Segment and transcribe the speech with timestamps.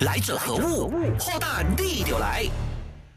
[0.00, 0.88] 来者何物？
[1.18, 2.44] 祸大逆流来。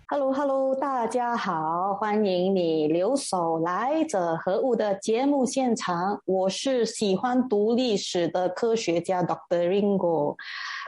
[0.10, 6.22] Hello Hello，大家好，欢迎你留守来者何物的节目现场。
[6.26, 10.36] 我是喜欢读历史的科学家 Doctor Ringo。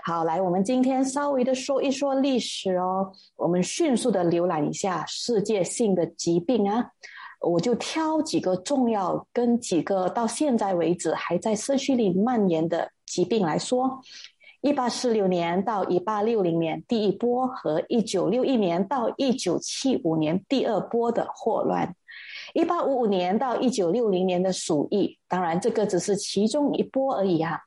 [0.04, 3.14] 好，来，我们今天稍微的说一说历史哦。
[3.38, 6.90] 我们迅速的浏览一下世界性的疾病啊，
[7.40, 14.02] 我就挑几个重要跟几个到现在为止还在社区里蔓延的疾病来说。
[14.66, 21.96] 一八四六年到一八六零年第一波和一九六一年到一九七五年第二波的霍乱，
[22.56, 27.60] 一八五五年到一九六零年的鼠疫，当然这个只是其中一波而已啊。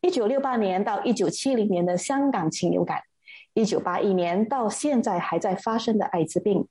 [0.00, 3.00] 一九六八年到一九七零年的香港禽流感，
[3.54, 6.66] 一九八一年到现在还在发生的艾滋病，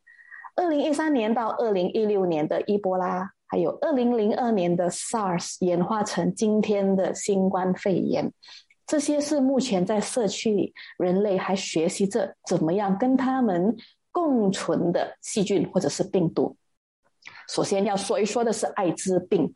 [0.58, 8.34] 二零一三年到二零一六年的伊波拉，还有二零零二年的 SARS 演化成今天的新冠肺炎。
[8.90, 13.78] 这些是目前在社区里，人类还学习着怎么样跟他们
[14.12, 16.58] 共存的细菌或者是病毒。
[17.48, 19.52] 首先要说一说的是艾滋病。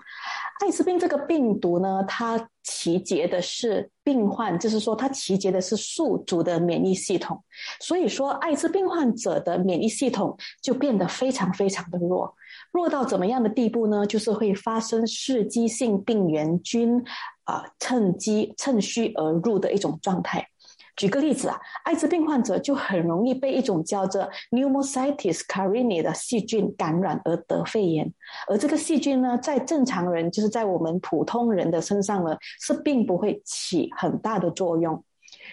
[0.62, 7.44] 艾滋病这个病毒呢，它集结的是病患，就是说它集结的是宿主的免疫系统。
[7.80, 12.36] 所以说，艾滋病患者的免疫系统就变得非常非常的弱。
[12.72, 14.06] 弱到怎么样的地步呢？
[14.06, 17.04] 就是会发生噬激性病原菌。
[17.46, 20.48] 啊，趁机趁虚而入的一种状态。
[20.96, 28.14] 举个例子啊，艾滋病患者就很容易被一种叫做 Pneumocystis carini 的细菌感染而得肺炎，
[28.48, 35.04] 而这个细菌呢，在正常人，就是在我们普通人的身上呢，是并不会起很大的作用。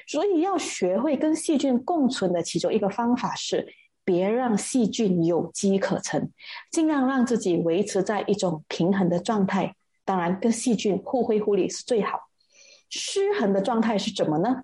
[0.07, 3.67] 所以要学会跟细菌共存的其中一个方法是，
[4.05, 6.31] 别让细菌有机可乘，
[6.71, 9.75] 尽量让自己维持在一种平衡的状态。
[10.05, 12.19] 当然，跟细菌互惠互利是最好。
[12.89, 14.63] 失衡的状态是怎么呢？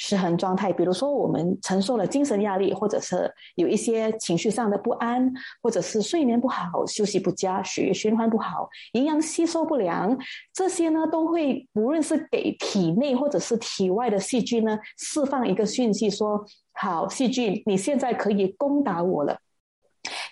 [0.00, 5.28] 失衡状态，比如说我们承受了精神压力，或者是有一些情绪上的不安，
[5.60, 10.16] 或者是睡眠不好、休息不佳、血液循环不好、营养吸收不良，
[10.54, 19.36] 这些呢，都会无论是给体内或者是体外的细菌呢，释放一个讯息，说：好，细菌，你现在可以攻打我了。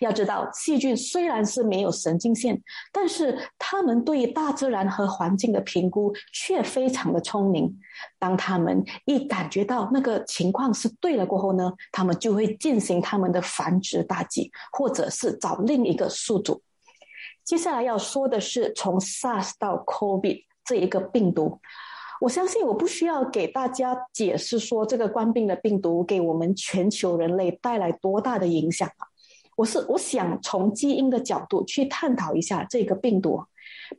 [0.00, 2.60] 要知道，细菌虽然是没有神经线，
[2.92, 7.78] 但是它们对于大自然和环境的评估却非常的聪明。
[8.18, 16.62] 当它们一感觉到那个情况是对了过后呢，它们就会进行它们的繁殖大计，或者是找另一个宿主。
[17.44, 21.60] 接下来要说的是从 SARS 到 COVID 这一个病毒，
[22.20, 29.06] 我相信我不需要给大家解释说这个冠病的病毒给我们全球人类带来多大的影响了。
[29.56, 33.42] 我是我想从基因的角度去探讨一下这个病毒，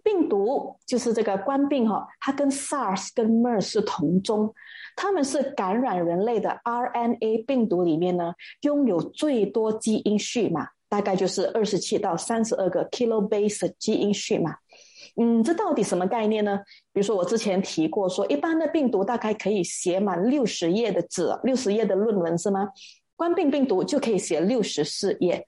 [0.03, 4.53] 病毒就是这个冠病哈，它跟 SARS 跟 MERS 是同宗，
[4.95, 14.55] 它们是感染人类的 RNA 病毒里面呢，拥有最多基因序码，大概就是二十七到三十二个 kilobase 基因序码。
[15.19, 16.59] 嗯，这到底什么概念呢？
[16.93, 22.69] 比如说我之前提过说，一般的病毒大概可以写满六十页的纸，六十页的论文是吗？
[23.17, 25.43] 冠病病毒就可以写六十四页，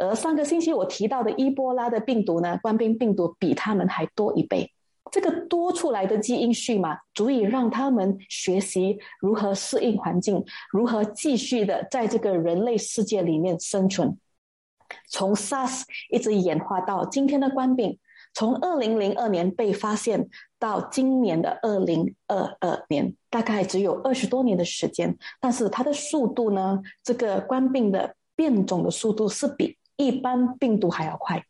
[0.00, 4.70] 而上个星期我提到的伊波拉的病毒呢，冠病病毒比他们还多一倍。
[5.10, 14.16] 这个多出来的基因序码，足以让他们学习如何适应环境，如何继续的在这个人类世界里面生存。
[15.10, 17.98] 从 SARS 一直演化到今天的冠病。
[18.34, 20.28] 从二零零二年被发现
[20.58, 25.16] 到今年的二零二二年，大概只有二十多年的时间。
[25.40, 26.82] 但是它的速度呢？
[27.02, 31.42] 这个冠病的变种的速度是比一般病毒还要快。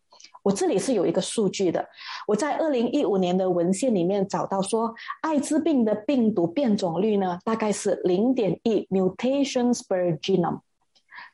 [0.42, 1.88] 我这里是有一个数据的，
[2.28, 10.60] 我在二零一五年的文献里面找到说，艾滋病的病毒变种率呢，大概是零点一 mutations per genome。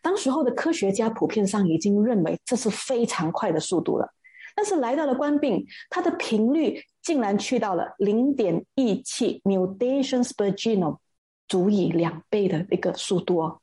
[0.01, 4.13] 当时候的科学家普遍上已经认为这是非常快的速度了。
[4.61, 10.99] 但是来到了冠病，它的频率竟然去到了零点一七 mutations per genome，
[11.49, 13.59] 足以两倍的一个速度哦。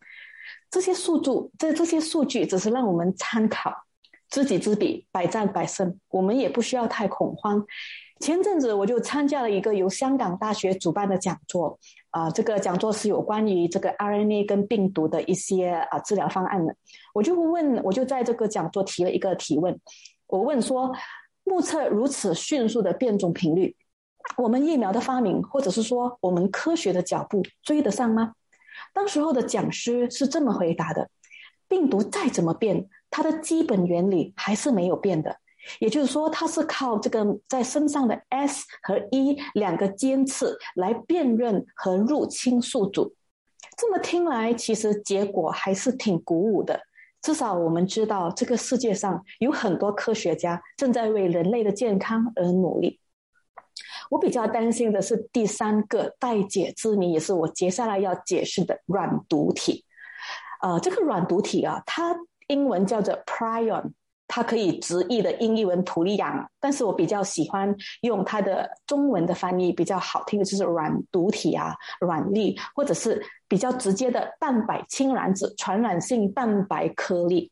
[0.71, 1.29] 这些数据，
[1.59, 3.71] 这这些数据只是让我们参考，
[4.31, 7.63] 知己知彼，百战百胜，我们也不需要太恐慌。
[8.19, 11.77] 前阵子我就参加了一个由香港大学主办的讲座，
[12.09, 16.75] 啊，这个讲座是有关于这个 RNA 跟病毒的一些啊治疗方案的。
[17.13, 19.79] 我就问，我就在这个讲座提了一个提问。
[20.27, 20.93] 我问说：
[21.43, 23.75] 目测如此迅速的变种频率，
[24.37, 28.33] 我们疫苗的发明，或者是说我们科学的脚步追得上吗？
[28.93, 31.09] 当时候的讲师是这么回答的：
[31.67, 35.37] 病毒再怎么变，它的基本原理还是没有变的。
[35.79, 43.13] 也就是说，它是靠这个在身上的 S 和 E 两个尖刺来辨认和入侵宿主。
[43.77, 46.79] 这么听来，其实结果还是挺鼓舞的。
[47.27, 53.01] 至少我们知道，这个世界上有很多科学家正在为人类的健康而努力。
[54.09, 59.83] 我比较担心的是第三个待解之谜，也是我接下来要解释的软毒体。
[60.61, 62.15] 呃，这个软毒体啊，它
[62.47, 63.91] 英文叫做 prion。
[64.27, 77.49] 它可以直译的英译文土利养，但是我比较喜欢用它的中文的翻译，比较好听的就是软毒体啊、软粒，或者是比较直接的蛋白氢染子、传染性蛋白颗粒。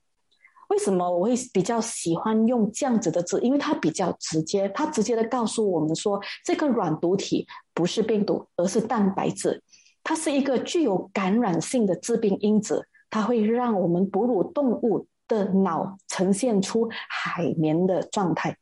[0.68, 3.40] 为什么我会比较喜欢用这样子的字？
[3.42, 9.62] 因为它比较直接，它直接的告诉我们说，这个软毒体不是病毒，而是蛋白质，
[10.04, 15.08] 它是一个具有感染性的致病因子，它会让我们哺乳动物。
[15.28, 18.56] 的脑呈现出海绵的状态，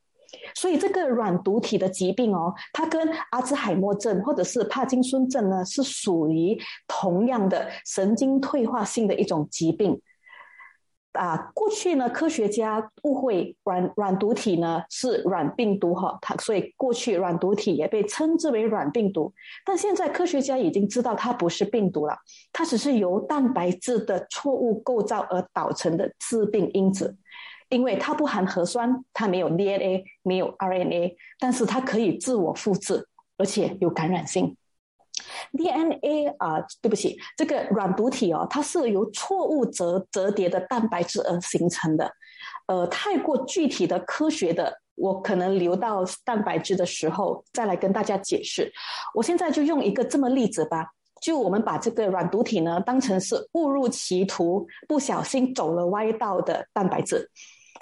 [0.56, 10.01] 所以这个软毒体的疾病哦，它跟阿兹海默症或者是帕金森症呢，是属于同样的神经退化性的一种疾病。
[11.13, 19.31] 啊，过去呢，科学家误会软软毒体呢是软病毒哈，它所以过去软毒体也被称之为软病毒。
[19.63, 22.18] 但现在科学家已经知道它不是病毒了，
[22.51, 27.15] 它只是由蛋白质的错误构造而导成的致病因子，
[27.69, 33.07] 因为它不含核酸，它没有 DNA，没有 RNA，但是它可以自我复制，
[33.38, 34.57] 而且有感染性。
[35.51, 42.12] DNA 啊，对不起，这个软毒体哦，它是由错误折折叠的蛋白质而形成的。
[42.68, 48.72] 呃，太过具体的科学的，我可能留到蛋白质的时候再来跟大家解释。
[49.13, 50.88] 我现在就用一个这么例子吧，
[51.22, 57.30] 就我们把这个软毒体呢当成是误入歧途、不小心走了歪道的蛋白质。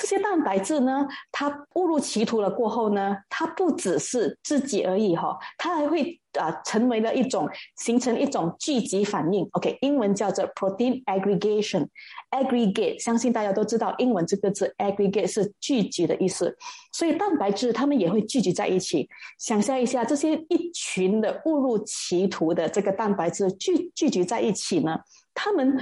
[0.02, 9.48] 这些蛋白质呢，它误入歧途了过后呢，它不只是自己而已哈，它还会啊成为了一种形成一种聚集反应。
[9.52, 16.58] OK，英文叫做 protein aggregation，aggregate，相信大家都知道英文这个字 aggregate 是聚集的意思，
[16.92, 19.08] 所以蛋白质它们也会聚集在一起。
[19.38, 25.00] 想象一下，这些一群的误入歧途的这个蛋白质聚聚集在一起呢，
[25.36, 25.78] 它们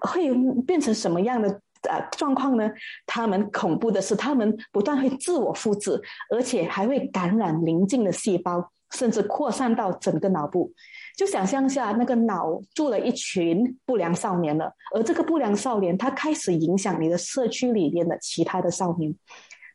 [0.00, 0.34] 会
[0.66, 1.60] 变成什么样的？
[1.88, 2.70] 呃，状况呢？
[3.06, 6.00] 他们恐怖的是，他们不断会自我复制，
[6.34, 10.72] 而且还会感染邻近的细胞，甚至扩散到整个脑部。
[11.16, 19.14] 就想象下，那个脑住了一群不良少年了，而这个不良少年他开始影响你的社区里面的其他的少年。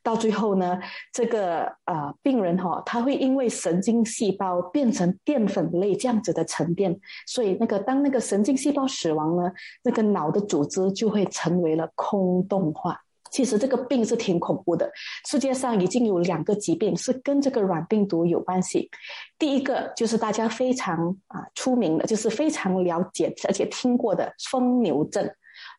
[0.02, 0.80] 到最后呢，
[1.12, 9.52] 这个呃病人哈，他会因为神经细胞变成淀粉类这样子的沉淀，所以那个当那个神经细胞死亡呢，
[9.84, 13.00] 那个脑的组织就会成为了空洞化。
[13.32, 14.92] 其实这个病是挺恐怖的。
[15.30, 18.90] 世界上已经有两个疾病是跟这个软病毒有关系，
[19.38, 25.30] 第一个就是大家非常啊出名的，就是非常了解而且听过的疯牛症。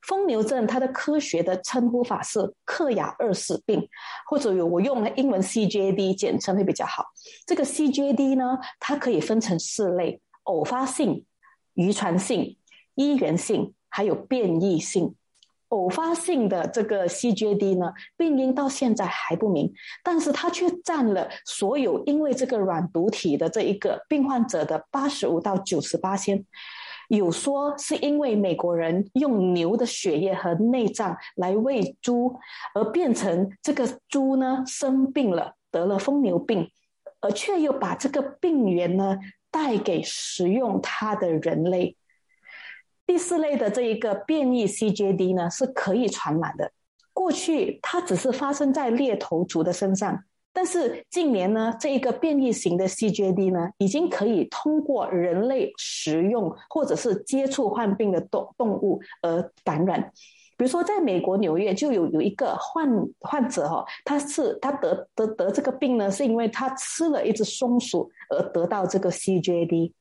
[0.02, 3.86] 疯牛症，它的科学的称呼法是克雅二氏病，
[4.26, 7.04] 或者有我用英文 CJD 简称会比较好。
[7.46, 11.24] 这个 CJD 呢，它可以分成四类：偶发性、
[11.74, 12.56] 遗传性、
[12.94, 15.14] 医源性，还有变异性。
[15.68, 19.72] 偶发性的这个 CJD 呢，病因到现在还不明，
[20.02, 26.44] 但是它却占了所有因为这个软毒体的这一个病患者的八十五到九十八先。
[27.16, 32.38] 有说是因为美国人用牛的血液和内脏来喂猪，
[32.72, 36.70] 而变成这个猪呢生病了，得了疯牛病，
[37.20, 39.18] 而却又把这个病源呢
[39.50, 41.96] 带给食用它的人类。
[43.04, 46.70] 第四类的这一个变异 CJD 呢是可以传染的，
[47.12, 50.22] 过去它只是发生在猎头族的身上。
[50.52, 60.12] 但是近年呢，这一个变异型的 CJD 呢，已经可以通过人类食用或者是接触患病的动动物而感染。
[60.56, 62.86] 比如说，在美国纽约就有有一个患
[63.20, 69.92] 患者哈，他是他得得得这个病呢，是因为他吃了一只松鼠而得到这个 CJD。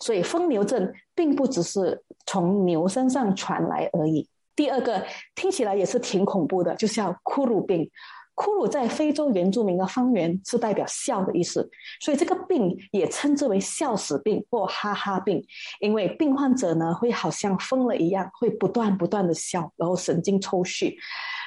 [0.00, 4.28] 所以疯牛症并不只是从牛身上传来而已。
[4.54, 7.90] 第二个听起来也是挺恐怖的，就叫骷髅病。
[8.34, 15.44] 骷髅在非洲原住民的方言是代表笑的意思，所以这个病也称之为笑死病或哈哈病，
[15.80, 20.94] 因为病患者呢会好像疯了一样，会不断不断的笑，然后神经抽搐。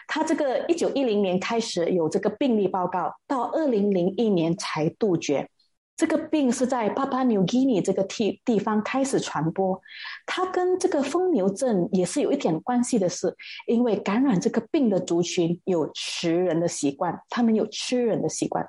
[0.08, 5.50] 他这个一九一零年开始有这个病例报告，到二零零一年才杜绝。
[5.98, 9.82] 这个病是在巴巴纽几尼这个地地方开始传播，
[10.28, 13.36] 它跟这个疯牛症也是有一点关系的，是
[13.66, 18.64] 因为感染这个病的族群有吃人的习惯，他们有吃人的习惯，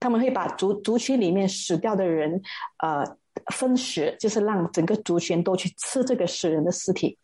[0.00, 2.42] 他们会把族族群里面死掉的人，
[2.82, 3.04] 呃
[3.52, 7.16] 分食，就是让整个族群都去吃这个死人的尸体。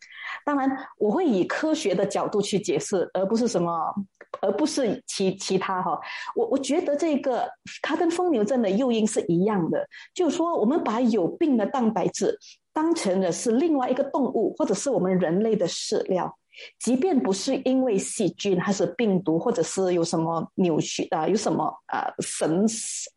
[0.45, 3.93] 当然，我会以科学的角度去解释，而不是什么，
[4.41, 5.99] 而不是其其他哈。
[6.35, 7.49] 我我觉得这个
[7.81, 12.37] 它跟疯牛症的诱因是一样的，就是说我们把有病的蛋白质
[12.73, 16.37] 当成的是另外一个动物或者是我们人类的饲料，
[16.79, 22.65] 即便不是因为细菌还是病毒，或者是有什么扭曲啊，有什么啊神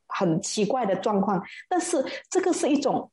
[0.07, 3.11] 很奇怪的状况，但是这个是一种。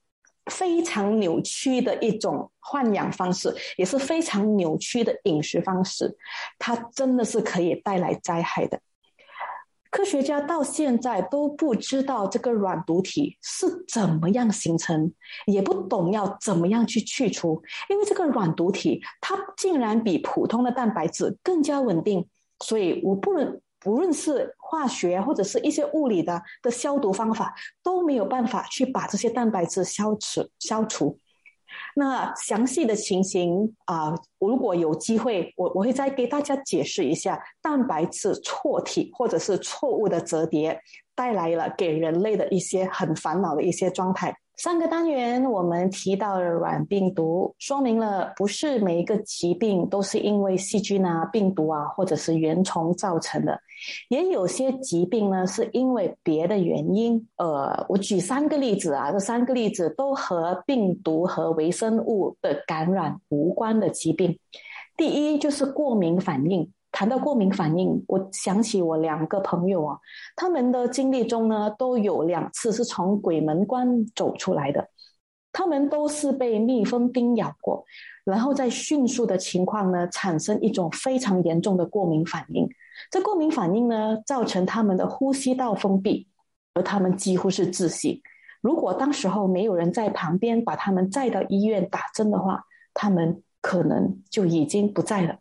[0.50, 6.18] 非常扭曲的一种豢养方式，也是非常扭曲的饮食方式，
[6.58, 8.80] 它真的是可以带来灾害的。
[9.92, 15.12] 科学家到现在都不知道这个软毒体是怎么样形成，
[15.48, 22.28] 也不懂要怎么样去去除，因为这个软毒体它竟然比普通的蛋白质更加稳定，
[22.60, 23.62] 所以我不能。
[23.80, 31.20] 不论是化学或者是一些物理的的消毒方法，都没有办法去把这些蛋白质消除消除。
[31.96, 40.82] 那详细的情形啊，如果有机会，我我会再给大家解释一下蛋白质错体或者是错误的折叠
[41.16, 44.36] 带来了给人类的一些很烦恼的一些状态。
[44.60, 53.58] 上个单元我们提到了软病毒，说明了不是每一个疾病都是因为细菌啊、病毒啊或者是原虫造成的，
[54.10, 57.26] 也有些疾病呢是因为别的原因。
[57.38, 64.38] 呃，我举三个例子啊，这三个例子都和病毒和微生物的感染无关的疾病。
[64.98, 66.70] 第一就是过敏反应。
[66.92, 69.98] 谈到过敏反应，我想起我两个朋友啊，
[70.36, 74.90] 他们的经历中呢，都有两次是从鬼门关走出来的。
[75.52, 77.84] 他们都是被蜜蜂叮咬过，
[78.24, 82.70] 然后在迅速的情况呢，产生一种非常严重的过敏反应。
[83.10, 86.28] 这过敏反应呢，造成他们的呼吸道封闭，
[86.76, 88.22] 而他们几乎是窒息。
[88.62, 95.40] 如果当时候没有人在旁边把他们载到医院打针的话，他们可能就已经不在了。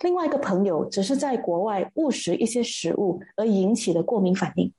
[0.00, 4.72] 另外一个朋友只是在国外误食一些食物而引起的过敏反应，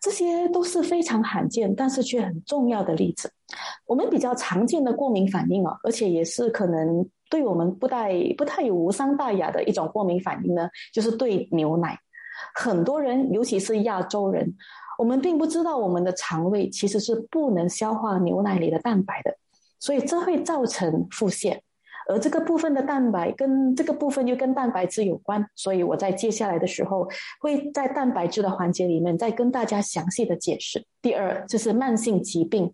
[0.00, 3.30] 这些都是非常罕见但是却很重要的例子。
[3.86, 11.98] 我们比较常见的过敏反应啊，而且也是可能对我们不太不太有无伤大雅的一种过敏反应呢，就是对牛奶。
[12.54, 14.54] 很多人，尤其是亚洲人，
[14.98, 19.36] 我们并不知道我们的肠胃其实是不能消化牛奶里的蛋白的，
[19.80, 21.58] 所以这会造成腹泻。
[22.08, 27.08] 而这个部分的蛋白跟这个部分又跟蛋白质有关，所以我在接下来的时候
[27.40, 30.84] 会在蛋白质的环节里面再跟大家详细的解释。
[31.02, 32.72] 第二就是慢性疾病，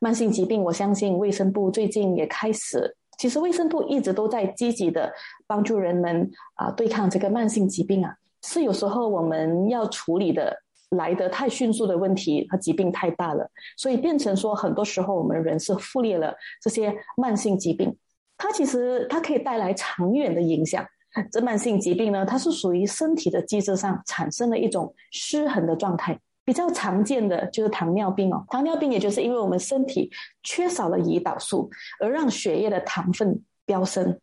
[0.00, 5.10] 慢性疾病，我相信卫生部最近也开始，其实卫生部一直都在积极的
[5.46, 10.54] 帮助人们啊对抗这个慢性疾病啊，是有时候我们要处理的
[10.90, 17.96] 来得太迅速的问题和疾病太大了，所以变成说很多时候我们人是忽略了这些慢性疾病。
[18.36, 20.84] 它其实它可以带来长远的影响。
[21.30, 26.18] 这慢性疾病呢，它是属于身体的机制上产生的一种失衡的状态。
[26.44, 30.10] 比较常见的就是糖尿病哦，糖尿病也就是因为我们身体
[30.42, 34.18] 缺少了胰岛素，而让血液的糖分飙升。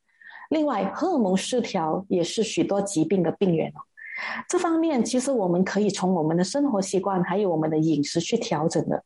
[0.49, 3.81] 另外，荷尔蒙失调也是许多疾病的病源哦。
[4.47, 9.03] 这方面其实我们可以从我们的生活习惯还有我们的饮食去调整的。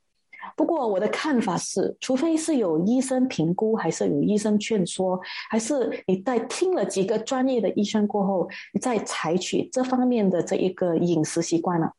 [0.55, 5.19] 不过我的看法是，除非是有医生评估，还是有医生劝说，
[5.49, 11.91] 还是你在听了几个专业的医生过后，你再采取这方面的这一个饮食习惯了。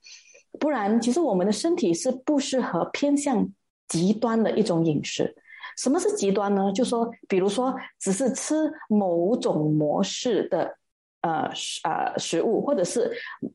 [0.58, 3.46] 不然，其实我们的身体是不适合偏向
[3.88, 5.36] 极端的一种饮食。
[5.76, 6.72] 什么是极端呢？
[6.72, 8.54] 就说，比如说，只是吃
[8.88, 10.78] 某种模式的
[11.26, 13.10] 呃食呃食物，或者是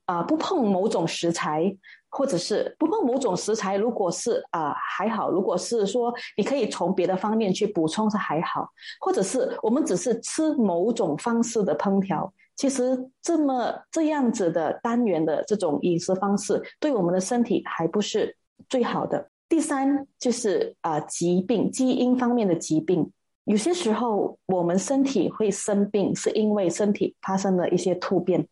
[0.06, 1.76] 啊不碰某种食材。
[2.14, 8.68] 或者是不碰某种食材，如果是啊还好；如果是说你可以从别的方面去补充是还好，
[9.00, 18.36] 或者是我们只是吃某种方式的烹调，其实这么这样子的单元的这种饮食方式，对我们的身体还不是
[18.68, 19.30] 最好的。
[19.48, 23.10] 第三就是啊疾病，基因方面的疾病，
[23.46, 28.48] 有些时候我们身体会生病，是因为身体发生了一些突变。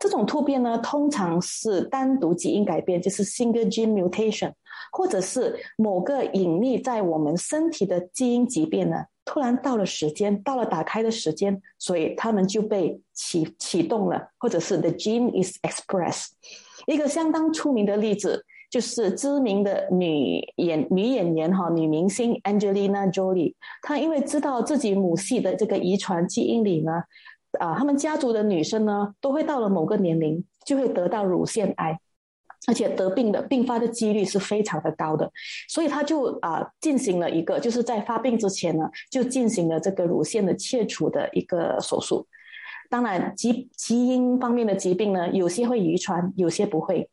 [0.00, 4.52] 这种突变呢，通常是单独基因改变，就是 single gene mutation，
[4.90, 16.30] 或者是某个隐匿在我们身体的基因疾病呢，突然到了时间，到了打开的时间，所以他们就被启启动了，或者是 the gene is expressed。
[16.86, 26.92] 一个相当出名的例子就是知名的女演女演员哈女明星 Angelina Jolie，她因为知道自己母系的这个遗传基因里呢。
[27.60, 31.98] 啊，他们家族的女生呢，都会到了某个年龄就会得到乳腺癌。
[32.66, 35.30] 而且得病的并发的几率是非常的高的，
[35.68, 42.26] 所以他就啊进行了一个，就是在发病之前呢，就进行了这个乳腺的切除的一个手术。
[42.88, 47.10] 当然，基基因方面的疾病呢，有些会遗传，有些不会。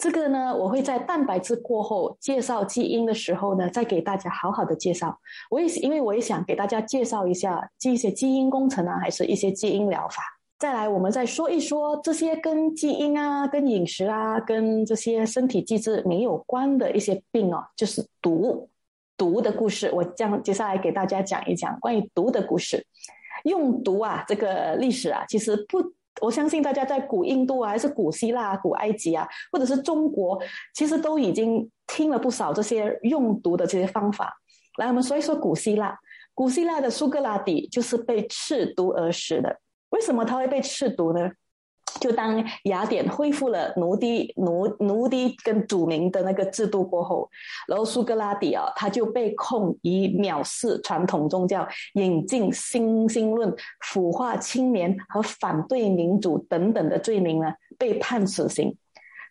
[0.00, 5.20] 这个呢，我会在蛋白质过后介绍基因的时候呢，再给大家好好的介绍。
[5.50, 10.22] 我也因为我也想给大家介绍一下这些基因工程啊，还是一些基因疗法。
[10.58, 18.70] 再来，我们再说一说这些跟基因啊、跟饮食啊、跟这些身体机制没有关的一些病哦，就是毒
[19.18, 19.90] 毒的故事。
[19.92, 22.86] 我将接下来给大家讲一讲关于毒的故事。
[23.44, 30.40] 用毒啊，这个历史啊，其实不，我相信大家在古印度啊，还是古希腊、古埃及啊，或者是中国，
[30.74, 34.36] 其实都已经听了不少这些用毒的这些方法。
[34.78, 35.98] 来，我们说一说古希腊。
[36.34, 39.60] 古希腊的苏格拉底就是被赤毒而死的。
[39.90, 41.30] 为什么他会被赤毒呢？
[41.98, 47.28] 就当雅典恢复了奴隶奴奴隶跟主民的那个制度过后，
[47.66, 58.76] 然后苏格拉底啊，他就被控以藐视传统宗教、引进新兴论、腐化青年和反对民主等等的罪名呢，被判死刑。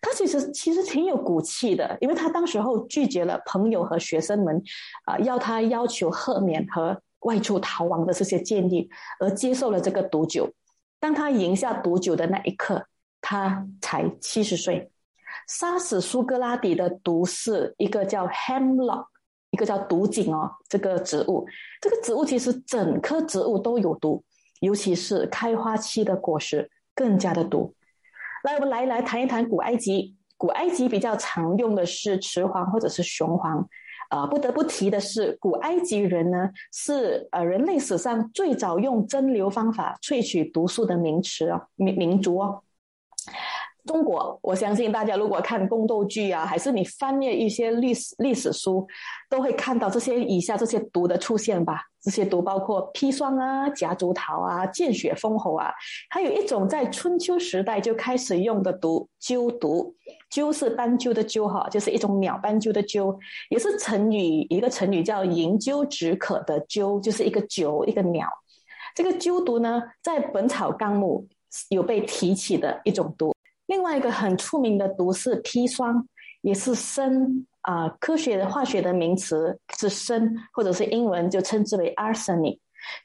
[0.01, 4.61] 他其实其实挺有骨气的，因为他当时候拒绝了朋友和学生们
[5.05, 7.01] 啊要他要求赦免和。
[7.23, 8.89] 外出逃亡的这些建议，
[9.19, 10.49] 而接受了这个毒酒。
[10.99, 12.85] 当他饮下毒酒的那一刻，
[13.21, 14.91] 他才七十岁。
[15.47, 19.05] 杀死苏格拉底的毒是一个叫 hemlock，
[19.51, 21.47] 一个叫毒锦哦，这个植物。
[21.81, 24.23] 这个植物其实整棵植物都有毒，
[24.59, 27.73] 尤其是开花期的果实更加的毒。
[28.43, 30.15] 来，我们来来谈一谈古埃及。
[30.37, 33.67] 古埃及比较常用的是雌黄或者是雄黄。
[34.09, 42.61] 啊，不得不提的是，古埃及人呢是呃人类史上最早用蒸馏方法萃取毒素的名词哦，民民族哦。
[43.85, 48.87] 中国，我相信大家如果看宫斗剧啊，还是你翻阅一些历史历史书，
[49.29, 51.83] 都会看到这些以下这些毒的出现吧。
[52.01, 55.69] 这些毒包括砒霜啊、夹竹桃啊、见血封喉啊，
[56.09, 59.93] 还有一种在春秋时代就开始用的毒——鸠毒。
[60.29, 63.17] 鸠是斑鸠的鸠哈，就是一种鸟斑鸠的鸠，
[63.49, 68.29] 也是成语一个成语叫“饮鸠止渴”的鸠，就是一个酒一个鸟。
[68.95, 71.27] 这个鸠毒呢，在《本草纲目》
[71.69, 73.35] 有被提起的一种毒。
[73.69, 76.03] 另外一个很出名的毒是砒霜，
[76.41, 82.57] 也是砷啊，科学的化学的名词是砷，或者是英文就称之为 arsenic。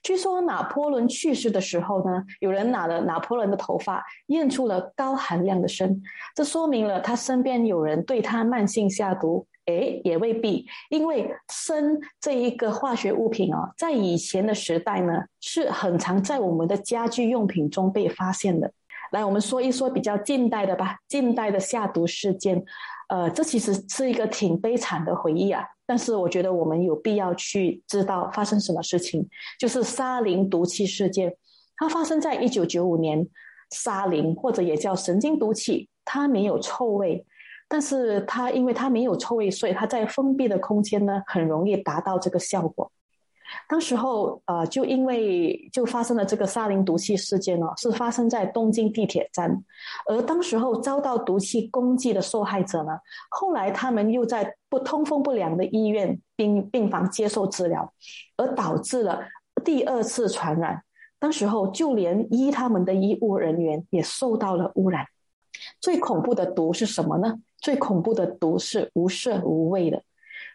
[0.02, 6.00] 据说拿破仑去世的时候呢，有人拿了拿破仑的头发验出了高含量的砷，
[6.34, 9.46] 这说明了他身边有人对他慢性下毒。
[9.66, 18.70] 诶，也未必，因为砷这一个化学物品哦，在以前的时代呢，是很常在我们的家居用品中被发现的。
[19.14, 20.98] 来，我们说一说比较近代的吧。
[21.06, 22.60] 近代的下毒事件，
[23.08, 25.62] 呃，这其实是一个挺悲惨的回忆啊。
[25.86, 29.24] 但是我觉得我们有必要去知道发生什么事情，
[29.56, 31.32] 就是沙林毒气事件。
[31.76, 33.24] 它发生在一九九五年，
[33.70, 37.24] 沙林或者也叫神经毒气，它没有臭味，
[37.68, 42.90] 但是它因为它没有臭味，所以它在封闭的空间呢，很容易达到这个效果。
[43.68, 49.64] 当时候，呃，就因为就发生了这个沙林毒气事件呢，是发生在东京地铁站，
[50.08, 52.92] 而当时候遭到毒气攻击的受害者呢，
[53.30, 57.92] 后来他们又在不通风不良的医院病病房接受治疗，
[58.36, 59.20] 而导致了
[59.64, 60.82] 第二次传染。
[61.18, 65.06] 当时候就连医他们的医务人员也受到了污染。
[65.80, 67.36] 最恐怖的毒是什么呢？
[67.58, 70.02] 最恐怖的毒是无色无味的。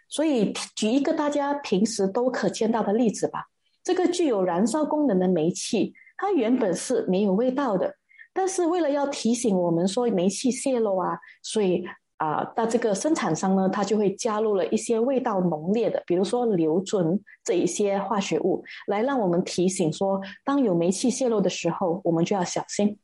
[0.10, 3.46] 所以，举一个大家平时都可见到的例子吧。
[3.84, 7.96] 这个具有燃烧功能的煤气，它原本是没有味道的。
[8.34, 11.84] 但是，为了要提醒我们说煤气泄漏啊，所以
[12.18, 22.98] 啊，那这个生产商呢，他就会加入了一些味道浓烈的，比如说硫醇这一些化学物，来让我们提醒说，当有煤气泄漏的时候，我们就要小心。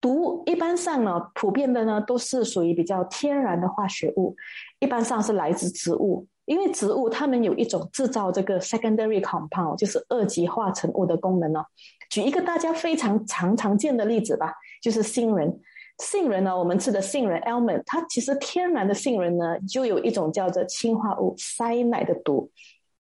[0.00, 4.34] 毒一般上呢，普遍的呢都是属于比较天然的化学物，
[4.78, 11.62] 一般上是来自植物，因为植物它们有一种制造这个 secondary compound，就是二级化成物的功能呢。
[12.08, 15.60] 举一个大家非常常常见的例子吧，就是杏仁。
[15.98, 22.50] 杏仁呢，我们吃的杏仁 almond，它其实天然的杏仁呢，就有一种叫做氰化物塞奶的毒，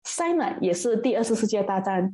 [0.03, 2.12] 塞奶也是第二次世界大战。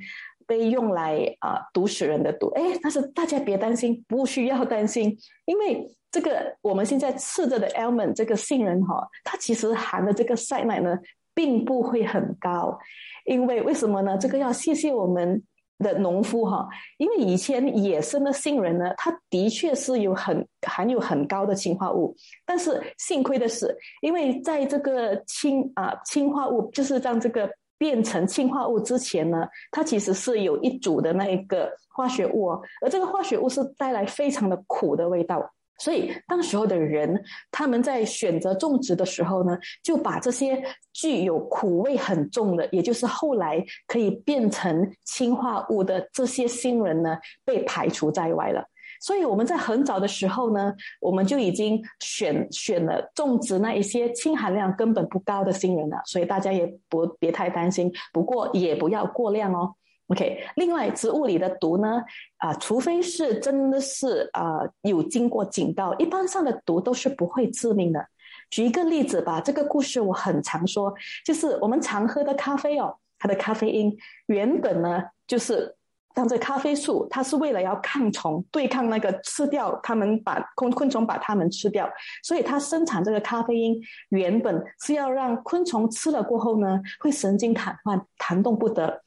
[0.48, 10.98] 被用来啊毒死人的毒，哎，但是大家别担心，不需要担心，因为这个我们现在吃着的 almond 这个杏仁哈，它其实含的这个塞奶呢，
[11.34, 12.78] 并不会很高，
[13.26, 14.18] 因为为什么呢？
[14.18, 15.42] 这个要谢谢我们
[15.80, 27.50] 的农夫哈，因为以前野生的杏仁呢，它的确是有很含有很高的氰化物，但是幸亏的是，因为在这个氢啊氰化物就是让这个
[27.84, 35.52] 变成氰化物之前呢，它其实是有一组的那一个化学物，哦而这个化学物是带来非常的苦的味道。
[35.80, 48.64] 所以，当时候的人他们在选择种植的时候呢，就把这些具有苦味很重的，也就是后来可以变成氰化物的这些新人呢，被排除在外了。
[49.04, 55.98] 所以我们在很早的时候呢，我们就已经选选了种植那一些氢含量根本不高的新人了。
[56.06, 59.76] 所以大家也不别太担心，不过也不要过量哦。
[60.08, 62.02] OK，另外植物里的毒呢，
[62.38, 68.08] 啊，除非是真的是啊有经过警告，一般上的毒都是不会致命的。
[68.50, 70.94] 举一个例子吧，这个故事我很常说，
[71.26, 75.76] 就是我们常喝的咖啡哦，它的咖啡因原本呢就是
[76.14, 81.90] 当这咖啡树，它是为了要抗虫，对抗那个吃掉它们把昆昆虫把它们吃掉，
[82.24, 89.02] 所以它生产这个咖啡因原本是要让昆虫吃了过后呢，会神经瘫痪，弹动不得。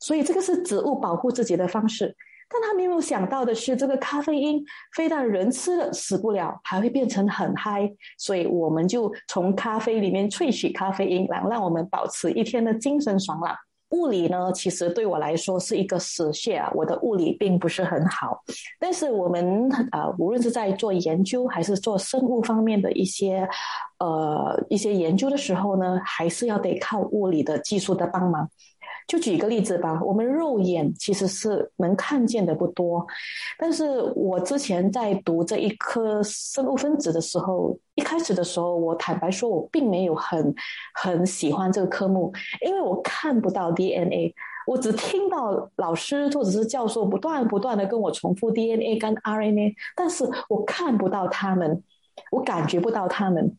[0.00, 2.14] 所以这个是植物保护自己的方式，
[2.48, 4.64] 但他没有想到的是，这个咖啡因
[4.96, 7.90] 非但人吃了死不了，还会变成很嗨。
[8.16, 13.56] 所以我们就从咖啡里面萃取咖啡因，来让我们保持一天的精神爽朗。
[13.90, 18.42] 物理呢，其实对我来说是一个死穴啊，我的物理并不是很好。
[18.78, 23.48] 但是我们啊，无论是在做研究还是做生物方面的一些
[23.98, 28.50] 呃一些研究的时候呢，还是要得靠物理的技术的帮忙。
[29.08, 33.04] 就举一个例子吧，我们肉眼其实是能看见的不多，
[33.58, 40.54] 但是我之前在读这一科生物分子的时候，一开始的时候，我坦白说，我并没有很
[40.92, 44.34] 很喜欢这个科目，因为我看不到 DNA，
[44.66, 51.82] 我只听到老师或者是教授不断不断的跟我重复 DNA 跟 RNA，但是我看不到他们，
[52.30, 53.56] 我感觉不到他们。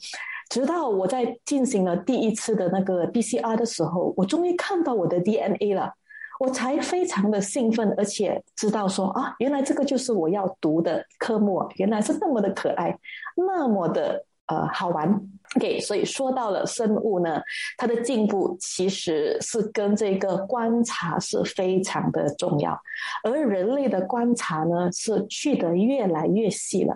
[0.49, 5.93] 直到我在进行了第一次的那个 BCR 的时候，我终于看到我的 DNA 了，
[6.39, 12.97] 我才非常的兴奋，而且知道说啊，原来这个就是我要读的科目，原来是那么的可爱，
[13.35, 15.21] 那么的呃好玩。
[15.55, 17.41] OK，所以说到了生物呢，
[17.77, 22.79] 它的进步其实是跟这个观察是非常的重要，
[23.23, 26.95] 而人类的观察呢是去得越来越细了。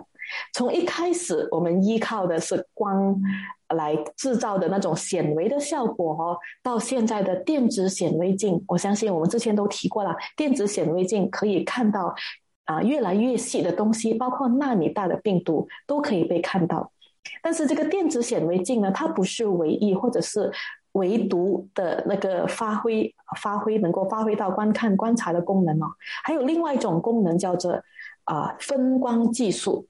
[0.52, 3.20] 从一开始，我们依靠的是光
[3.74, 12.14] 来制造的那种显微的效果哦，到现在的电子显微镜，我相信我们之前都提过了，电子显微镜可以看到
[12.66, 16.92] 啊越来越细的东西，包括纳米大的病毒都可以被看到。
[17.42, 20.52] 但是这个电子显微镜呢，它不是唯一或者是
[20.92, 25.86] 唯独的那个发挥发挥能够发挥到观看观察的功能哦，
[26.22, 27.82] 还有另外一种功能叫做
[28.24, 29.86] 啊分光技术。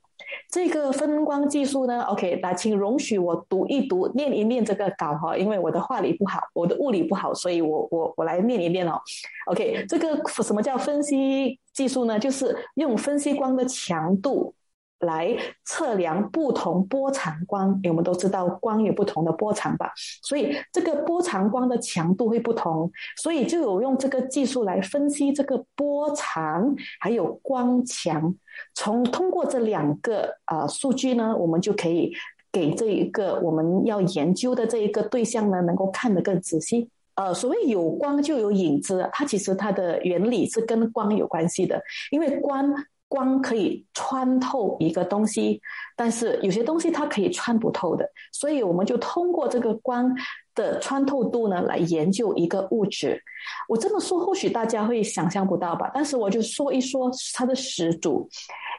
[0.48, 9.00] 这个分光技术呢？OK，那请容许我读一读、念一念这个稿哈，因为我的话理不好，我的物理不好，所以我我我来念一念哦。
[9.46, 12.18] OK，这个什么叫分析技术呢？
[12.18, 14.53] 就是用分析光的强度。
[15.00, 28.34] 来测量不同波长光，我们都知道光有不同的波长吧，所以这个波长光的强度会不同，所以就有用这个技术来分析这个波长还有光强，
[28.74, 32.12] 从通过这两个啊数据呢，我们就可以
[32.50, 36.88] 给这一个我们要研究的这一个对象呢，能够看得更仔细。
[37.16, 42.72] 呃，所谓有光就有影子，它其实它的原理是跟光有关系的，因为光。
[43.14, 45.60] 光可以穿透一个东西，
[45.94, 50.12] 但是有些东西它可以穿不透的，所以我们就通过这个光
[50.52, 53.22] 的穿透度呢来研究一个物质。
[53.68, 58.28] 我这么说或许大家会想象不到吧，但是我就说一说它的始祖。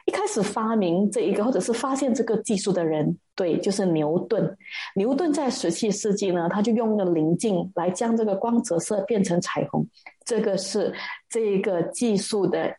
[0.04, 4.56] 一开始发明这一个或者是发现这个技术的人，对，就是牛顿。
[4.96, 9.84] 牛顿在十七世纪呢，他就用了棱镜来将这个光折射变成彩虹，
[10.26, 10.94] 这个是
[11.30, 12.76] 这一个技术的。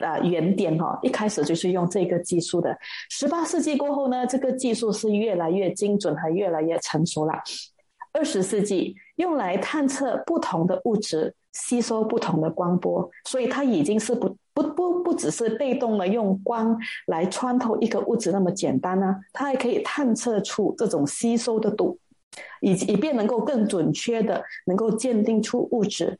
[0.00, 2.76] 啊，原点哈，一开始就是用这个技术的。
[3.10, 7.34] 十八世纪过后呢，这个技术是越来越精准和越来越成熟了。
[8.12, 21.98] 二十世纪用来探测不同的物质吸收不同的光波，所以它已经是不不不不只是被动的用光来穿透一个物质那么简单呢，它还可以探测出这种吸收的度，
[22.60, 26.18] 以以便能够更准确的能够鉴定出物质。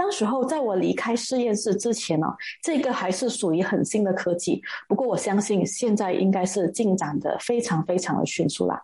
[0.00, 2.26] 当时候，在我离开实验室之前呢，
[2.62, 4.62] 这个还是属于很新的科技。
[4.88, 8.82] 不过，我相信现在应该是进展的非常非常的迅速啦。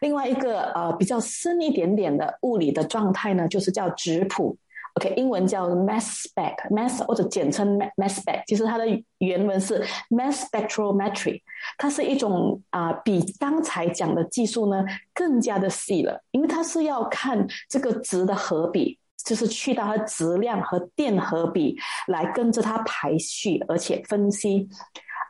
[0.00, 4.56] 另外一个呃比较深一点点的物理的状态呢，就是叫质谱
[4.94, 8.84] OK，英文叫 mass spec，mass 或者简称 mass spec，其实它的
[9.18, 11.42] 原文是 mass spectrometry，
[11.76, 21.76] 它是一种啊比刚才讲的技术呢更加的细了，因为它是要看这个值的和比，就是去到它质量和电荷比
[22.08, 24.68] 来跟着它排序，而且分析。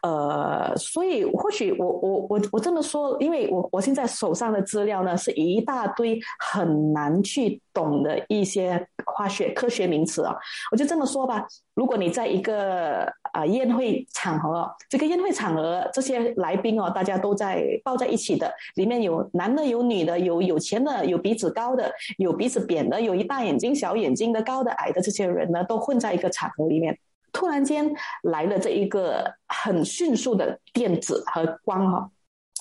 [0.03, 10.35] 呃，所以或许我我我我这么说，因为我我现在手上的资料呢是一大堆很难去懂的一些化学科学名词啊，
[10.73, 11.47] 我就这么说吧。
[11.75, 21.89] 如果你在一个啊宴会场合，这个宴会场合这些来宾哦，大家都在抱在一起的，里面有男的有女的，有有钱的，有鼻子高的，
[22.19, 26.99] 有鼻子扁的，有一大眼睛小眼睛的，高的矮的，这些人呢都混在一个场合里面。
[27.33, 27.93] 突然间
[28.23, 32.11] 来了这一个很迅速的电子和光哈，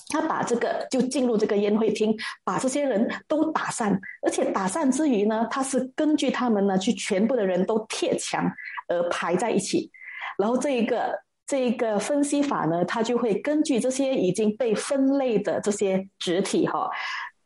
[0.08, 8.50] 他把这个就进入这个宴会厅，把这些人都打散，而且打散之余呢，他是根据他们呢去全部的人都贴墙
[8.88, 9.90] 而排在一起，
[10.38, 16.90] 然后这一个这一个分析法呢，他就会根据这些已经被分类的这些质体哈。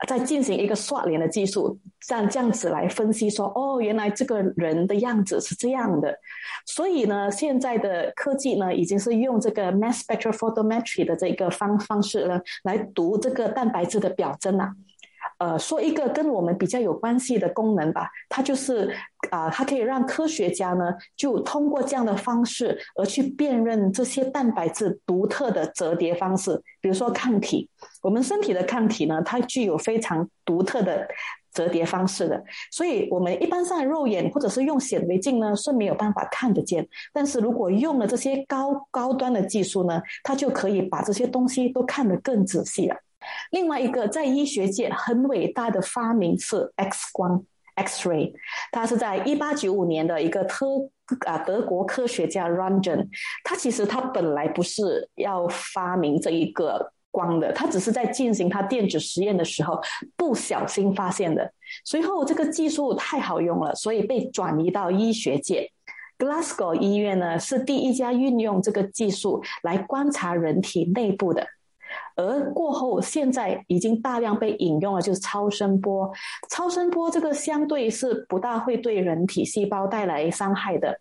[0.07, 6.19] 再进行一个刷脸的技术，像这样子来分析说，哦，原来这个人的样子是这样的。
[6.67, 14.71] 所以呢，现在的科技呢，已经是用这个 mass spectrophotometry 的这个方方式呢，来读这个蛋白质的表征了。
[15.39, 18.95] 呃，说一个跟我们比较有关系的功能吧，它就是
[19.31, 26.61] 啊，它可以让科学家呢，就通过这样的方式而去辨认这些蛋白质独特的折叠方式。
[26.81, 27.69] 比如说抗体，
[28.03, 31.07] 我们身体的抗体呢，它具有非常独特的
[31.53, 36.87] 折叠方式的，所以我们一般上肉眼或者是用显微镜呢是没有办法看得见。
[37.13, 42.97] 但是如果用了这些高高端的技术呢，它就可以把这些东西都看得更仔细了。
[43.51, 48.33] 另外一个在医学界很伟大的发明是 X 光 （X-ray），
[48.73, 50.67] 它是在一八九五年的一个特
[51.27, 53.09] 啊德国科学家 Röntgen，
[53.45, 59.81] 他其实他本来不是要发明这一个光的，他只是在进行他电子实验的时候
[60.17, 61.53] 不小心发现的。
[61.85, 65.71] 随后这个技术太好用了，所以被转移到医学界。
[66.19, 71.47] Glasgow 医院呢是第一家运用这个技术来观察人体内部的。
[72.17, 76.11] 而过后，现在已经大量被引用了，就是超声波。
[76.49, 80.99] 超声波这个相对是不大会对人体细胞带来伤害的。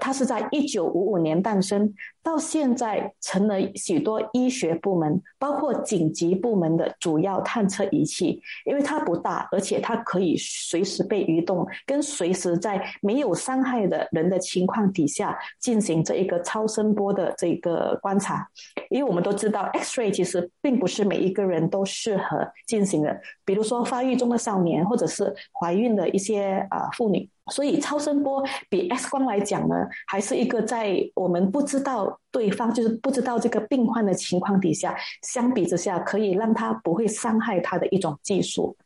[0.00, 8.40] 它是在一九五五年诞生，到现在成了许多医学部门，包括紧急部门的主要探测仪器。
[8.64, 18.46] 因为它不大，而且它可以随时被移动，跟随时在没有伤害的人的情况底下进行这一个超声波的这个观察。
[18.90, 27.28] 因为我们都知道，X-ray 其实并不是每一个人都适合进行的，比如说发育中的少年，或者是怀孕的一些啊妇女。
[27.50, 29.74] 所以超声波比 X 光来讲呢，
[30.06, 38.76] 还是一个在我们不知道对方，就是不知道这个病患的情况底下，相比之下可以让他不会伤害他的一种技术。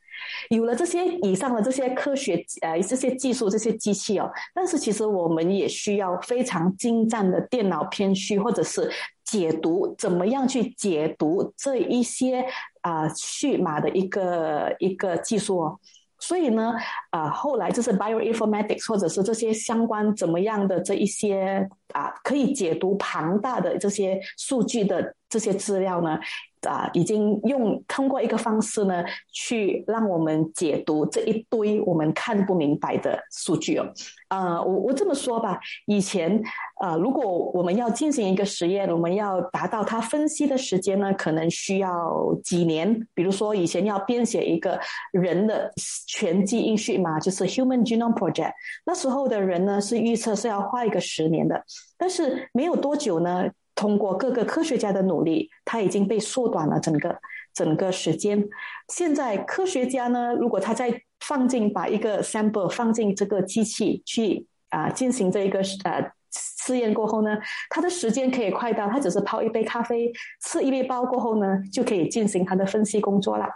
[0.50, 8.88] 有了这些以上的这些科学呃这些技术这些机器哦，但是其实我们也需要非常精湛的电脑偏序或者是
[9.24, 12.44] 解读，怎么样去解读这一些
[12.82, 15.80] 啊序码的一个一个技术哦。
[16.22, 16.72] 所以呢，
[17.10, 26.18] 啊，后来就是 bioinformatics 或者是这些相关怎么样的这一些啊，可以解读庞大的这些数据的这些资料呢。
[26.62, 33.92] 啊，已经用通过一个方式呢，去让我们解读这一堆我们看不明白的数据哦。
[34.28, 36.40] 呃，我我这么说吧，以前
[36.80, 43.08] 呃，如果我们要进行一个实验，我们要达到它分析的时间呢，可能需要几年。
[43.12, 44.78] 比如说以前要编写一个
[45.12, 45.68] 人的
[46.06, 48.52] 全基因序码，就是 Human Genome Project，
[48.86, 51.64] 那时候的人呢是预测是要花一个十年的，
[51.96, 53.50] 但是没有多久呢。
[53.74, 57.18] 通过各个科学家的努力，它已经被缩短了整个
[57.54, 58.46] 整个时间。
[58.88, 67.36] 现在科学家呢，如果他再放进把一个 sample 放进这个机器去啊进行这一个呃试验过后呢，
[67.68, 73.46] 他的时间可以快到，他只是泡一杯咖啡，吃一粒包过后呢，就可以进行他的分析工作了。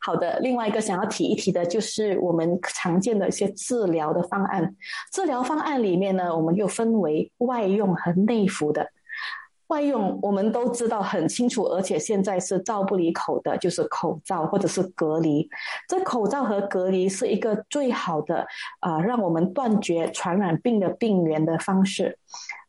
[0.00, 4.74] 好的，另外一个想要提一提的就是我们常见的一些治疗的方案。
[5.12, 8.88] 治疗方案里面呢，我们又分为外用和内服的。
[9.74, 15.48] 外用我们都知道很清楚，而且现在是罩不离口的，就是口罩或者是隔离。
[15.88, 18.46] 这口罩和隔离是一个最好的
[18.78, 22.16] 啊，让我们断绝传染病的病源的方式。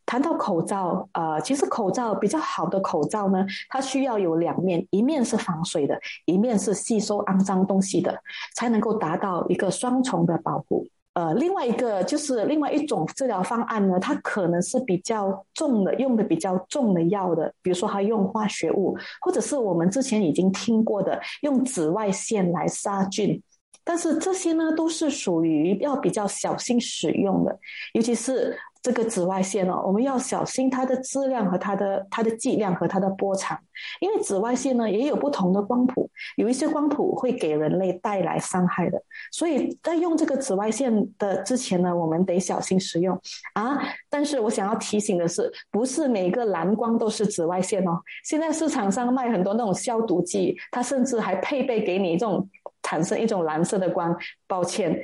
[0.07, 8.19] 谈到口罩，呃，其实口罩比较好的口罩呢，它需要有两面，一面是防水的，一面是吸收肮脏东西的，
[8.55, 10.87] 才能够达到一个双重的保护。
[11.15, 23.41] 呃，另外一个就是另外一种治疗方案呢，它可能是比较重的，用的比较重的药的，比如说它用化学物，或者是我们之前已经听过的用紫外线来杀菌。
[23.83, 27.59] 但是这些呢，都是属于要比较小心使用的，
[27.93, 28.55] 尤其是。
[28.85, 33.59] 这个紫外线哦，我们要小心它的质量和它的它的剂量和它的波长，
[33.99, 43.19] 因为紫外线呢也有不同的光谱，有一些光谱会给人类带来伤害的，所以在用这个紫外线的之前呢，我们得小心使用
[43.53, 43.81] 啊。
[44.07, 47.99] 但是我想要提醒的是，不是每个蓝光都是紫外线哦。
[48.23, 52.47] 现在市场上卖很多那种消毒剂，它甚至还配备给你这种
[52.83, 54.15] 产生一种蓝色的光。
[54.45, 54.95] 抱歉。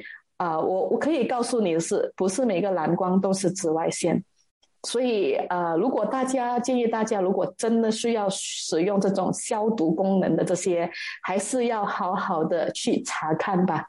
[0.42, 4.24] 啊，我我可以告诉你的是，不是每个蓝光都是紫外线，
[4.88, 10.90] 所以呃，如果大家建议大家，如果真的需要使用这种消毒功能的这些，
[11.22, 13.86] 还是要好好的去查看吧。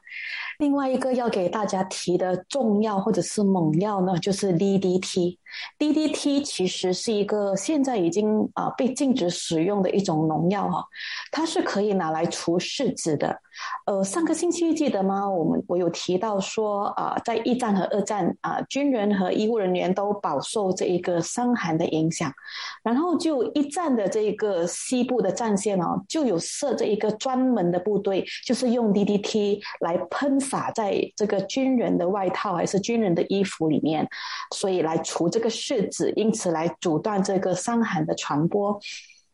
[0.59, 5.39] 另外一个要给大家提的重要或者是猛药呢，就是 DDT。
[5.77, 10.83] DDT 其实是一个现在已经啊被禁止使用的一种农药哈，
[11.31, 13.39] 它是可以拿来除虱子的。
[13.85, 15.29] 呃，上个星期记得吗？
[15.29, 22.33] 我们我有提到说啊，在一战和二战啊，军人和医务人员都饱受这一个伤寒的影响，
[22.81, 34.07] 然后就一战的这个西部的战线哦，就有设这一个专门的部队，就是用 DDT 来喷洒在这个军人的外套还是军人的衣服里面，
[34.55, 35.42] 所以来除这。
[35.42, 38.79] 个柿子，因此来阻断这个伤寒的传播。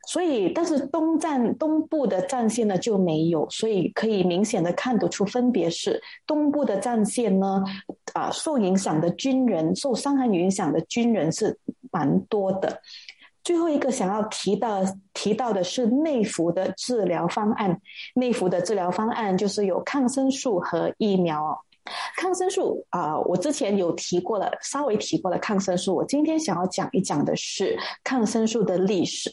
[0.08, 7.64] 所以，但是东战东部的战线呢就没有，所以可以明显的看得出分别是东部的战线呢，
[8.14, 11.60] 啊，受影响的军人，受伤寒影响的军人是
[11.92, 12.82] 蛮多的。
[13.44, 14.80] 最后一个想要提到
[15.14, 17.80] 提到的是内服的治疗方案，
[18.16, 21.64] 内服的治疗方案就是有抗生素和疫苗。
[22.16, 25.96] 抗生素啊，我之前有提过了，稍微提过了抗生素。
[25.96, 29.32] 我今天想要讲一讲的是抗生素的历史。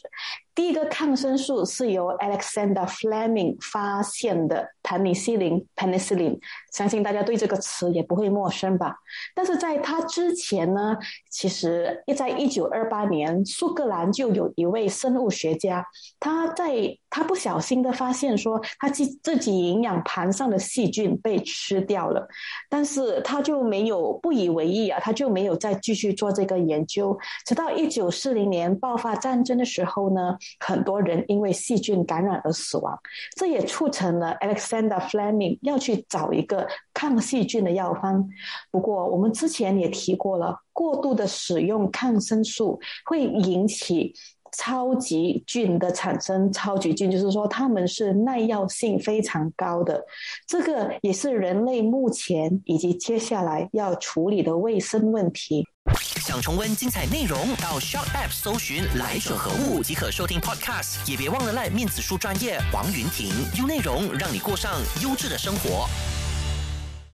[0.57, 6.39] 第一个抗生素是由 Alexander Fleming 发现的盘尼西林 （penicillin），
[6.73, 8.95] 相信大家对这个词也不会陌生吧？
[9.35, 10.97] 但是在他之前呢，
[11.29, 15.85] 其实在一九二八年，苏格兰就有一位生物学家，
[16.19, 22.27] 他在他不小心的发现说，他自自己营养盘上的细菌被吃掉了，
[22.67, 27.15] 但是他就没有不以为意啊，他就没有再继续做这个研究，
[27.45, 30.35] 直到一九四零年爆发战争的时候呢。
[30.59, 32.97] 很多人因为细菌感染而死亡，
[33.35, 38.27] 这也促成了 Alexander Fleming 要去找一个抗细菌的药方。
[38.71, 44.13] 不过，我们之前也提过了，过度的使用抗生素会引起
[44.57, 46.51] 超级菌的产生。
[46.51, 50.03] 超级菌就是说，它们是耐药性非常高的。
[50.47, 55.67] 这个也是人类目前以及接下来要处理的卫生问题。
[55.95, 60.97] 想重温精彩内容，到 Shop App 搜寻“来者何物”即可收听 Podcast。
[61.05, 65.87] 也别忘了赖面子书专业王云婷，用内容让你过上优质的生活。